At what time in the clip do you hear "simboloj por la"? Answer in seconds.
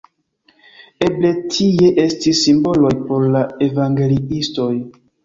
2.47-3.43